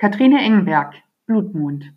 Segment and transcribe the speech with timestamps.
[0.00, 0.94] Katrine Engenberg,
[1.26, 1.92] Blutmond.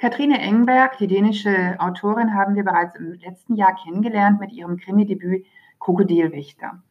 [0.00, 5.46] Katrine Engenberg, die dänische Autorin, haben wir bereits im letzten Jahr kennengelernt mit ihrem Krimi-Debüt
[5.78, 6.82] Krokodilwächter.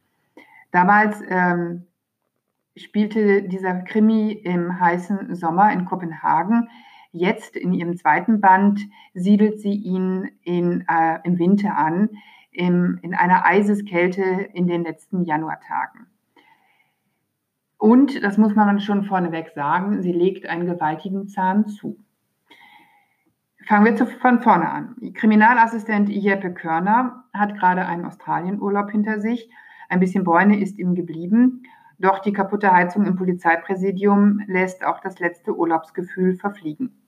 [0.72, 1.88] Damals ähm,
[2.78, 6.70] spielte dieser Krimi im heißen Sommer in Kopenhagen.
[7.12, 8.80] Jetzt in ihrem zweiten Band
[9.14, 12.08] siedelt sie ihn in, äh, im Winter an,
[12.52, 14.24] im, in einer Eiseskälte
[14.54, 16.08] in den letzten Januartagen.
[17.84, 21.98] Und, das muss man schon vorneweg sagen, sie legt einen gewaltigen Zahn zu.
[23.68, 24.96] Fangen wir zu, von vorne an.
[25.14, 29.50] Kriminalassistent Jeppe Körner hat gerade einen Australienurlaub hinter sich.
[29.90, 31.64] Ein bisschen Bräune ist ihm geblieben.
[32.00, 37.04] Doch die kaputte Heizung im Polizeipräsidium lässt auch das letzte Urlaubsgefühl verfliegen.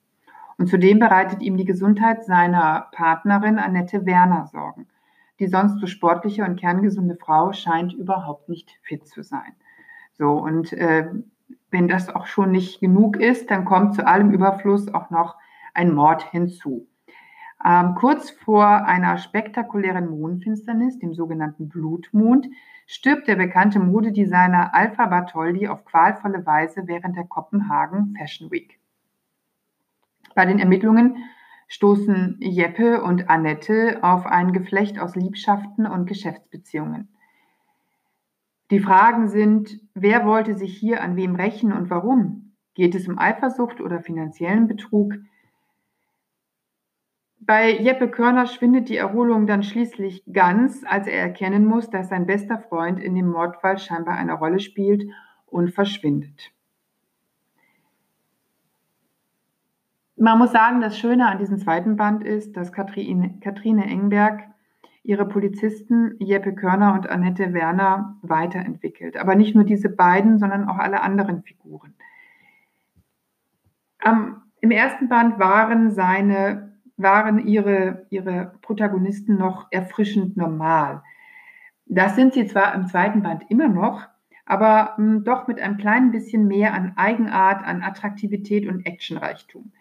[0.58, 4.88] Und zudem bereitet ihm die Gesundheit seiner Partnerin Annette Werner Sorgen.
[5.40, 9.54] Die sonst so sportliche und kerngesunde Frau scheint überhaupt nicht fit zu sein.
[10.18, 11.10] So, und äh,
[11.72, 15.36] wenn das auch schon nicht genug ist, dann kommt zu allem Überfluss auch noch
[15.74, 16.88] ein Mord hinzu.
[17.66, 22.48] Ähm, kurz vor einer spektakulären Mondfinsternis, dem sogenannten Blutmond,
[22.86, 28.80] stirbt der bekannte Modedesigner Alpha Bartoldi auf qualvolle Weise während der Kopenhagen Fashion Week.
[30.36, 31.18] Bei den Ermittlungen
[31.68, 37.15] stoßen Jeppe und Annette auf ein Geflecht aus Liebschaften und Geschäftsbeziehungen.
[38.72, 42.56] Die Fragen sind, wer wollte sich hier an wem rächen und warum?
[42.74, 45.14] Geht es um Eifersucht oder finanziellen Betrug?
[47.40, 52.26] Bei Jeppe Körner schwindet die Erholung dann schließlich ganz, als er erkennen muss, dass sein
[52.26, 55.04] bester Freund in dem Mordfall scheinbar eine Rolle spielt
[55.46, 56.52] und verschwindet.
[60.16, 64.55] Man muss sagen, das Schöne an diesem zweiten Band ist, dass Katrine, Katrine Engberg
[65.06, 69.18] ihre Polizisten Jeppe Körner und Annette Werner weiterentwickelt.
[69.18, 71.94] Aber nicht nur diese beiden, sondern auch alle anderen Figuren.
[74.00, 81.04] Am, Im ersten Band waren, seine, waren ihre, ihre Protagonisten noch erfrischend normal.
[81.86, 84.08] Das sind sie zwar im zweiten Band immer noch,
[84.46, 89.72] aber mh, hm, doch mit einem kleinen bisschen mehr an Eigenart, an Attraktivität und Actionreichtum.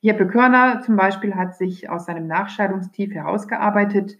[0.00, 4.18] Jeppe Körner zum Beispiel hat sich aus seinem Nachscheidungstief herausgearbeitet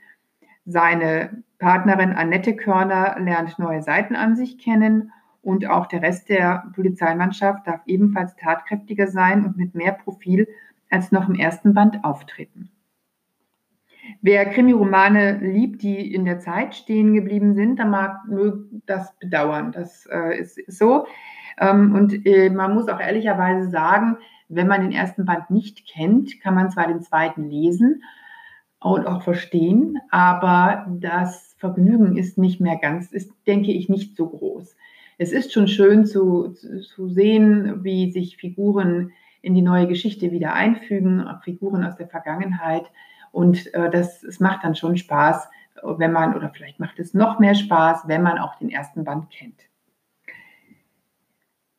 [0.64, 6.64] seine Partnerin Annette Körner lernt neue Seiten an sich kennen und auch der Rest der
[6.74, 10.48] Polizeimannschaft darf ebenfalls tatkräftiger sein und mit mehr Profil
[10.90, 12.70] als noch im ersten Band auftreten.
[14.20, 18.20] Wer Krimiromane liebt, die in der Zeit stehen geblieben sind, dann mag
[18.86, 19.72] das bedauern.
[19.72, 21.06] Das äh, ist, ist, so.
[21.58, 26.40] Ähm, und äh, man muss auch ehrlicherweise sagen, wenn man den ersten Band nicht kennt,
[26.40, 28.02] kann man zwar den zweiten lesen,
[28.92, 34.28] und auch verstehen, aber das Vergnügen ist nicht mehr ganz, ist, denke ich, nicht so
[34.28, 34.76] groß.
[35.16, 40.52] Es ist schon schön zu, zu sehen, wie sich Figuren in die neue Geschichte wieder
[40.52, 42.84] einfügen, Figuren aus der Vergangenheit.
[43.32, 45.48] Und äh, das, es macht dann schon Spaß,
[45.82, 49.30] wenn man, oder vielleicht macht es noch mehr Spaß, wenn man auch den ersten Band
[49.30, 49.62] kennt.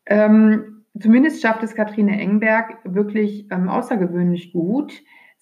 [0.07, 4.93] Ähm, zumindest schafft es Katrine Engberg wirklich ähm, außergewöhnlich gut,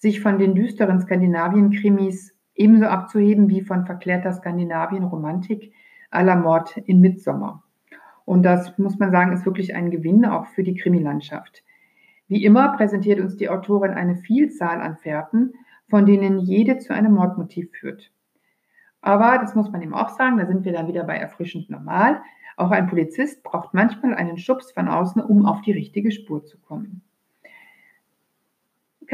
[0.04, 5.72] sich von den düsteren Skandinavien-Krimis ebenso abzuheben wie von verklärter Skandinavien-Romantik
[6.10, 7.62] aller Mord in Midsommer.
[8.26, 11.64] Und das muss man sagen, ist wirklich ein Gewinn auch für die Krimilandschaft.
[12.28, 15.54] Wie immer präsentiert uns die Autorin eine Vielzahl an Fährten,
[15.88, 18.12] von denen jede zu einem Mordmotiv führt.
[19.00, 22.20] Aber das muss man eben auch sagen, da sind wir dann wieder bei erfrischend normal.
[22.58, 26.58] Auch ein Polizist braucht manchmal einen Schubs von außen, um auf die richtige Spur zu
[26.58, 27.02] kommen.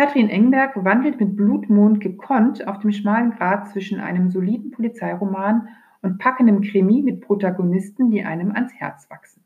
[0.00, 5.68] Katrin Engberg wandelt mit Blutmond gekonnt auf dem schmalen Grat zwischen einem soliden Polizeiroman
[6.00, 9.44] und packendem Krimi mit Protagonisten, die einem ans Herz wachsen.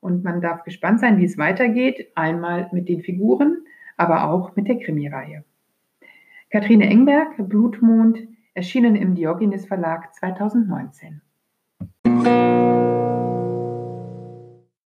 [0.00, 3.58] Und man darf gespannt sein, wie es weitergeht, einmal mit den Figuren,
[3.96, 5.44] aber auch mit der Krimireihe.
[6.50, 8.18] Katrine Engberg, Blutmond,
[8.52, 11.20] erschienen im Diogenes Verlag 2019.